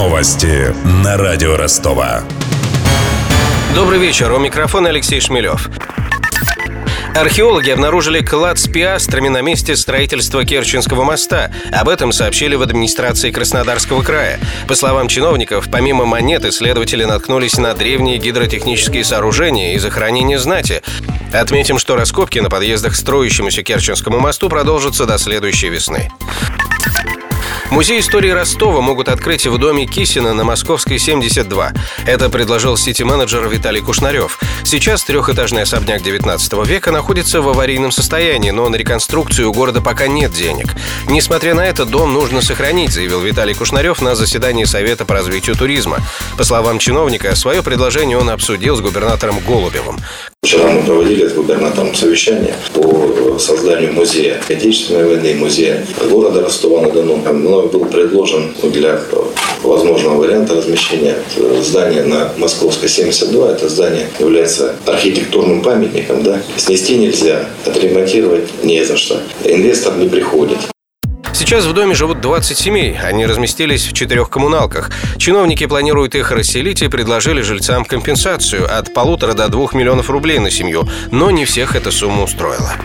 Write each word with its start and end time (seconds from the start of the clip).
Новости 0.00 0.74
на 1.04 1.18
радио 1.18 1.58
Ростова. 1.58 2.22
Добрый 3.74 3.98
вечер. 3.98 4.32
У 4.32 4.38
микрофона 4.38 4.88
Алексей 4.88 5.20
Шмелев. 5.20 5.68
Археологи 7.14 7.68
обнаружили 7.68 8.24
клад 8.24 8.58
с 8.58 8.66
пиастрами 8.66 9.28
на 9.28 9.42
месте 9.42 9.76
строительства 9.76 10.42
Керченского 10.46 11.04
моста. 11.04 11.52
Об 11.70 11.90
этом 11.90 12.12
сообщили 12.12 12.54
в 12.54 12.62
администрации 12.62 13.30
Краснодарского 13.30 14.00
края. 14.00 14.40
По 14.66 14.74
словам 14.74 15.06
чиновников, 15.06 15.68
помимо 15.70 16.06
монет, 16.06 16.46
исследователи 16.46 17.04
наткнулись 17.04 17.58
на 17.58 17.74
древние 17.74 18.16
гидротехнические 18.16 19.04
сооружения 19.04 19.74
и 19.74 19.78
захоронения 19.78 20.38
знати. 20.38 20.80
Отметим, 21.30 21.78
что 21.78 21.96
раскопки 21.96 22.38
на 22.38 22.48
подъездах 22.48 22.94
к 22.94 22.96
строящемуся 22.96 23.62
Керченскому 23.62 24.18
мосту 24.18 24.48
продолжатся 24.48 25.04
до 25.04 25.18
следующей 25.18 25.68
весны. 25.68 26.10
Музей 27.70 28.00
истории 28.00 28.30
Ростова 28.30 28.80
могут 28.80 29.08
открыть 29.08 29.46
в 29.46 29.56
доме 29.56 29.86
Кисина 29.86 30.34
на 30.34 30.42
Московской 30.42 30.98
72. 30.98 31.72
Это 32.04 32.28
предложил 32.28 32.76
сити-менеджер 32.76 33.48
Виталий 33.48 33.80
Кушнарев. 33.80 34.40
Сейчас 34.64 35.04
трехэтажный 35.04 35.62
особняк 35.62 36.02
19 36.02 36.66
века 36.66 36.90
находится 36.90 37.40
в 37.40 37.48
аварийном 37.48 37.92
состоянии, 37.92 38.50
но 38.50 38.68
на 38.68 38.74
реконструкцию 38.74 39.50
у 39.50 39.52
города 39.52 39.80
пока 39.80 40.08
нет 40.08 40.32
денег. 40.32 40.74
Несмотря 41.06 41.54
на 41.54 41.64
это, 41.64 41.84
дом 41.84 42.12
нужно 42.12 42.42
сохранить, 42.42 42.92
заявил 42.92 43.20
Виталий 43.20 43.54
Кушнарев 43.54 44.02
на 44.02 44.16
заседании 44.16 44.64
Совета 44.64 45.04
по 45.04 45.14
развитию 45.14 45.54
туризма. 45.54 45.98
По 46.36 46.42
словам 46.42 46.80
чиновника, 46.80 47.36
свое 47.36 47.62
предложение 47.62 48.18
он 48.18 48.30
обсудил 48.30 48.76
с 48.76 48.80
губернатором 48.80 49.38
Голубевым. 49.38 49.98
Вчера 50.42 50.68
мы 50.68 50.82
проводили 50.82 51.28
с 51.28 51.34
губернатором 51.34 51.94
совещание 51.94 52.54
по 52.72 53.38
созданию 53.38 53.92
музея 53.92 54.40
Отечественной 54.48 55.04
войны, 55.04 55.34
музея 55.34 55.86
города 56.10 56.40
Ростова-на-Дону. 56.40 57.18
Мной 57.18 57.68
был 57.68 57.84
предложен 57.84 58.52
для 58.62 58.98
возможного 59.62 60.16
варианта 60.16 60.54
размещения 60.54 61.14
здания 61.60 62.02
на 62.02 62.32
Московской 62.38 62.88
72. 62.88 63.52
Это 63.52 63.68
здание 63.68 64.08
является 64.18 64.74
архитектурным 64.86 65.62
памятником. 65.62 66.24
Да? 66.24 66.42
Снести 66.56 66.96
нельзя, 66.96 67.48
отремонтировать 67.64 68.48
не 68.64 68.84
за 68.84 68.96
что. 68.96 69.20
Инвестор 69.44 69.98
не 69.98 70.08
приходит. 70.08 70.58
Сейчас 71.40 71.64
в 71.64 71.72
доме 71.72 71.94
живут 71.94 72.20
20 72.20 72.58
семей. 72.58 72.98
Они 73.02 73.24
разместились 73.24 73.86
в 73.86 73.94
четырех 73.94 74.28
коммуналках. 74.28 74.90
Чиновники 75.16 75.64
планируют 75.64 76.14
их 76.14 76.32
расселить 76.32 76.82
и 76.82 76.88
предложили 76.88 77.40
жильцам 77.40 77.86
компенсацию 77.86 78.68
от 78.70 78.92
полутора 78.92 79.32
до 79.32 79.48
двух 79.48 79.72
миллионов 79.72 80.10
рублей 80.10 80.38
на 80.38 80.50
семью. 80.50 80.86
Но 81.10 81.30
не 81.30 81.46
всех 81.46 81.76
эта 81.76 81.90
сумма 81.92 82.24
устроила 82.24 82.76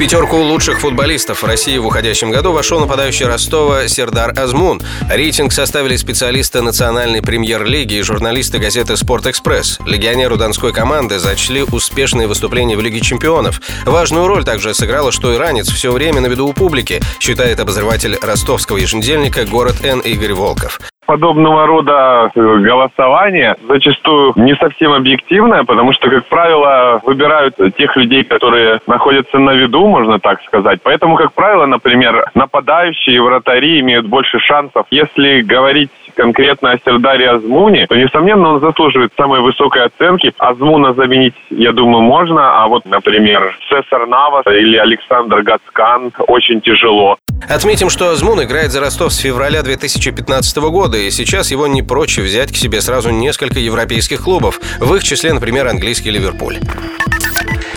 пятерку 0.00 0.38
лучших 0.38 0.80
футболистов 0.80 1.44
России 1.44 1.76
в 1.76 1.86
уходящем 1.86 2.30
году 2.30 2.52
вошел 2.52 2.80
нападающий 2.80 3.26
Ростова 3.26 3.86
Сердар 3.86 4.32
Азмун. 4.34 4.80
Рейтинг 5.10 5.52
составили 5.52 5.94
специалисты 5.96 6.62
национальной 6.62 7.20
премьер-лиги 7.20 7.96
и 7.96 8.00
журналисты 8.00 8.58
газеты 8.58 8.96
«Спорт-экспресс». 8.96 9.78
Легионеру 9.84 10.38
донской 10.38 10.72
команды 10.72 11.18
зачли 11.18 11.64
успешные 11.64 12.28
выступления 12.28 12.78
в 12.78 12.80
Лиге 12.80 13.00
чемпионов. 13.00 13.60
Важную 13.84 14.26
роль 14.26 14.42
также 14.42 14.72
сыграло, 14.72 15.12
что 15.12 15.36
иранец 15.36 15.68
все 15.68 15.92
время 15.92 16.22
на 16.22 16.28
виду 16.28 16.46
у 16.46 16.54
публики, 16.54 17.02
считает 17.20 17.60
обозреватель 17.60 18.16
ростовского 18.22 18.78
еженедельника 18.78 19.44
«Город 19.44 19.84
Н» 19.84 20.00
Игорь 20.00 20.32
Волков 20.32 20.80
подобного 21.10 21.66
рода 21.66 22.30
э, 22.32 22.58
голосование 22.58 23.56
зачастую 23.68 24.32
не 24.36 24.54
совсем 24.54 24.92
объективное, 24.92 25.64
потому 25.64 25.92
что, 25.92 26.08
как 26.08 26.24
правило, 26.26 27.00
выбирают 27.04 27.56
тех 27.76 27.96
людей, 27.96 28.22
которые 28.22 28.78
находятся 28.86 29.38
на 29.38 29.50
виду, 29.50 29.88
можно 29.88 30.20
так 30.20 30.40
сказать. 30.44 30.78
Поэтому, 30.84 31.16
как 31.16 31.32
правило, 31.32 31.66
например, 31.66 32.30
нападающие 32.34 33.16
и 33.16 33.18
вратари 33.18 33.80
имеют 33.80 34.06
больше 34.06 34.38
шансов. 34.38 34.86
Если 34.92 35.40
говорить 35.40 35.90
конкретно 36.14 36.70
о 36.70 36.78
Сердаре 36.78 37.30
Азмуне, 37.30 37.86
то, 37.88 37.96
несомненно, 37.96 38.50
он 38.54 38.60
заслуживает 38.60 39.10
самой 39.16 39.40
высокой 39.40 39.86
оценки. 39.86 40.32
Азмуна 40.38 40.92
заменить, 40.92 41.34
я 41.50 41.72
думаю, 41.72 42.02
можно, 42.02 42.62
а 42.62 42.68
вот, 42.68 42.84
например, 42.84 43.56
Цесар 43.68 44.06
Навас 44.06 44.46
или 44.46 44.76
Александр 44.76 45.42
Гацкан 45.42 46.12
очень 46.28 46.60
тяжело. 46.60 47.16
Отметим, 47.48 47.90
что 47.90 48.10
Азмун 48.10 48.42
играет 48.42 48.70
за 48.72 48.80
Ростов 48.80 49.12
с 49.12 49.18
февраля 49.18 49.62
2015 49.62 50.56
года, 50.56 50.96
и 50.98 51.10
сейчас 51.10 51.50
его 51.50 51.66
не 51.66 51.82
прочь 51.82 52.18
взять 52.18 52.52
к 52.52 52.56
себе 52.56 52.80
сразу 52.80 53.10
несколько 53.10 53.58
европейских 53.58 54.22
клубов, 54.22 54.60
в 54.78 54.94
их 54.94 55.02
числе, 55.02 55.32
например, 55.32 55.66
английский 55.66 56.10
Ливерпуль. 56.10 56.58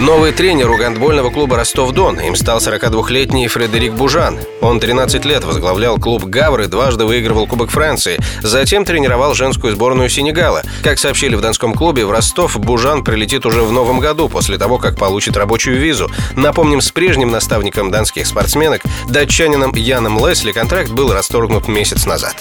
Новый 0.03 0.33
тренер 0.33 0.69
у 0.69 0.75
гандбольного 0.75 1.29
клуба 1.29 1.55
«Ростов-Дон». 1.55 2.19
Им 2.19 2.35
стал 2.35 2.57
42-летний 2.57 3.47
Фредерик 3.47 3.93
Бужан. 3.93 4.37
Он 4.59 4.81
13 4.81 5.23
лет 5.23 5.45
возглавлял 5.45 5.97
клуб 5.97 6.25
«Гавры», 6.25 6.67
дважды 6.67 7.05
выигрывал 7.05 7.47
Кубок 7.47 7.69
Франции. 7.69 8.19
Затем 8.41 8.83
тренировал 8.83 9.33
женскую 9.33 9.73
сборную 9.73 10.09
Сенегала. 10.09 10.63
Как 10.83 10.99
сообщили 10.99 11.35
в 11.35 11.41
донском 11.41 11.73
клубе, 11.73 12.05
в 12.05 12.11
Ростов 12.11 12.59
Бужан 12.59 13.05
прилетит 13.05 13.45
уже 13.45 13.61
в 13.61 13.71
новом 13.71 14.01
году, 14.01 14.27
после 14.27 14.57
того, 14.57 14.77
как 14.77 14.97
получит 14.97 15.37
рабочую 15.37 15.79
визу. 15.79 16.11
Напомним, 16.35 16.81
с 16.81 16.91
прежним 16.91 17.31
наставником 17.31 17.89
донских 17.89 18.27
спортсменок, 18.27 18.81
датчанином 19.07 19.73
Яном 19.73 20.19
Лесли, 20.27 20.51
контракт 20.51 20.91
был 20.91 21.13
расторгнут 21.13 21.69
месяц 21.69 22.05
назад. 22.05 22.35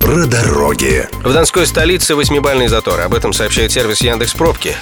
Про 0.00 0.26
дороги. 0.26 1.08
В 1.24 1.32
Донской 1.32 1.66
столице 1.66 2.14
восьмибальный 2.14 2.68
затор. 2.68 3.00
Об 3.00 3.14
этом 3.14 3.32
сообщает 3.32 3.72
сервис 3.72 4.00
Яндекс 4.00 4.34
Пробки. 4.34 4.76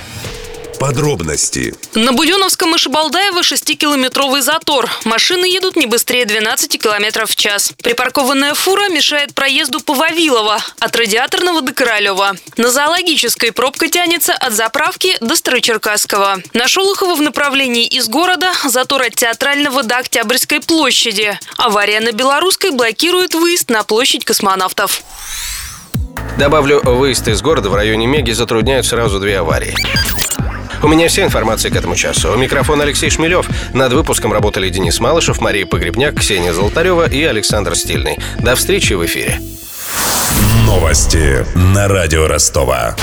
Подробности. 0.78 1.74
На 1.94 2.12
Буденовском 2.12 2.74
и 2.74 2.78
Шабалдаева 2.78 3.40
6-километровый 3.40 4.40
затор. 4.42 4.88
Машины 5.04 5.46
едут 5.46 5.74
не 5.76 5.86
быстрее 5.86 6.24
12 6.24 6.80
километров 6.80 7.30
в 7.30 7.36
час. 7.36 7.72
Припаркованная 7.82 8.54
фура 8.54 8.88
мешает 8.88 9.34
проезду 9.34 9.80
по 9.80 9.94
Вавилова 9.94 10.58
от 10.78 10.96
Радиаторного 10.96 11.62
до 11.62 11.72
Королева. 11.72 12.36
На 12.56 12.70
Зоологической 12.70 13.52
пробка 13.52 13.88
тянется 13.88 14.32
от 14.32 14.52
заправки 14.52 15.16
до 15.20 15.34
Старочеркасского. 15.34 16.38
На 16.52 16.68
Шолохова 16.68 17.16
в 17.16 17.22
направлении 17.22 17.86
из 17.86 18.08
города 18.08 18.52
затор 18.64 19.02
от 19.02 19.16
Театрального 19.16 19.82
до 19.82 19.98
Октябрьской 19.98 20.60
площади. 20.60 21.38
Авария 21.56 22.00
на 22.00 22.12
Белорусской 22.12 22.70
блокирует 22.70 23.34
выезд 23.34 23.68
на 23.68 23.82
площадь 23.82 24.24
космонавтов. 24.24 25.02
Добавлю, 26.38 26.80
выезд 26.84 27.26
из 27.26 27.42
города 27.42 27.68
в 27.68 27.74
районе 27.74 28.06
Меги 28.06 28.30
затрудняют 28.30 28.86
сразу 28.86 29.18
две 29.18 29.38
аварии. 29.38 29.74
У 30.82 30.88
меня 30.88 31.08
вся 31.08 31.24
информация 31.24 31.70
к 31.70 31.76
этому 31.76 31.96
часу. 31.96 32.32
У 32.32 32.36
микрофона 32.36 32.84
Алексей 32.84 33.10
Шмелев. 33.10 33.48
Над 33.74 33.92
выпуском 33.92 34.32
работали 34.32 34.68
Денис 34.68 35.00
Малышев, 35.00 35.40
Мария 35.40 35.66
Погребняк, 35.66 36.16
Ксения 36.16 36.52
Золотарева 36.52 37.10
и 37.10 37.22
Александр 37.24 37.74
Стильный. 37.74 38.18
До 38.38 38.54
встречи 38.54 38.92
в 38.92 39.04
эфире. 39.04 39.40
Новости 40.66 41.44
на 41.56 41.88
радио 41.88 42.28
Ростова. 42.28 42.94